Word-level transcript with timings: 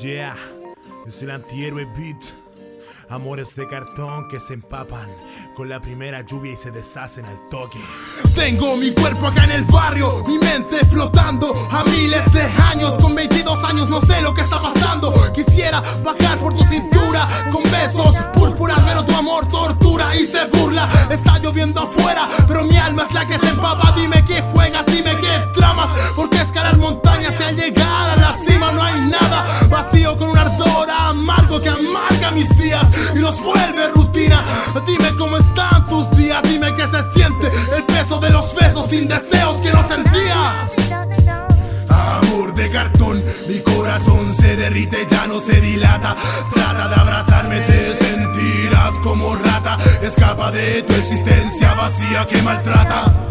Yeah, 0.00 0.36
es 1.08 1.22
el 1.22 1.30
antihéroe 1.32 1.84
beat. 1.96 2.22
Amores 3.10 3.56
de 3.56 3.66
cartón 3.66 4.28
que 4.28 4.38
se 4.38 4.54
empapan 4.54 5.08
con 5.56 5.68
la 5.68 5.80
primera 5.80 6.20
lluvia 6.20 6.52
y 6.52 6.56
se 6.56 6.70
deshacen 6.70 7.24
al 7.24 7.48
toque. 7.48 7.80
Tengo 8.36 8.76
mi 8.76 8.92
cuerpo 8.92 9.26
acá 9.26 9.44
en 9.44 9.52
el 9.52 9.64
barrio, 9.64 10.24
mi 10.28 10.38
mente 10.38 10.84
flotando 10.84 11.52
a 11.72 11.82
miles 11.84 12.32
de 12.32 12.42
años. 12.42 12.96
Con 12.98 13.16
22 13.16 13.64
años 13.64 13.88
no 13.88 14.00
sé 14.00 14.20
lo 14.22 14.32
que 14.34 14.42
está 14.42 14.62
pasando. 14.62 15.12
Quisiera 15.34 15.82
bajar 16.04 16.38
por 16.38 16.54
tu 16.54 16.62
cintura 16.62 17.26
con 17.50 17.64
besos 17.64 18.14
púrpuras, 18.34 18.80
pero 18.86 19.04
tu 19.04 19.16
amor 19.16 19.48
tortura 19.48 20.14
y 20.14 20.26
se 20.26 20.44
burla. 20.46 20.88
Está 21.10 21.38
lloviendo 21.38 21.80
afuera, 21.80 22.28
pero 22.46 22.64
mi 22.64 22.76
alma 22.76 23.02
es 23.02 23.14
la 23.14 23.26
que 23.26 23.38
se 23.38 23.48
empapa. 23.48 23.92
Dime 23.96 24.17
y 33.14 33.18
los 33.18 33.42
vuelve 33.42 33.88
rutina. 33.88 34.44
Dime 34.86 35.14
cómo 35.16 35.38
están 35.38 35.88
tus 35.88 36.08
días, 36.16 36.40
dime 36.44 36.72
qué 36.76 36.86
se 36.86 37.02
siente 37.02 37.50
el 37.76 37.82
peso 37.84 38.20
de 38.20 38.30
los 38.30 38.54
besos 38.54 38.86
sin 38.86 39.08
deseos 39.08 39.60
que 39.60 39.72
no 39.72 39.86
sentía. 39.86 40.68
Amor 41.88 42.54
de 42.54 42.70
cartón, 42.70 43.24
mi 43.48 43.58
corazón 43.60 44.32
se 44.32 44.56
derrite, 44.56 45.04
ya 45.10 45.26
no 45.26 45.40
se 45.40 45.60
dilata. 45.60 46.14
Trata 46.54 46.88
de 46.88 46.94
abrazarme, 46.94 47.60
te 47.60 47.96
sentirás 47.96 48.94
como 49.02 49.34
rata. 49.34 49.76
Escapa 50.00 50.52
de 50.52 50.82
tu 50.82 50.94
existencia 50.94 51.74
vacía 51.74 52.26
que 52.26 52.40
maltrata. 52.42 53.27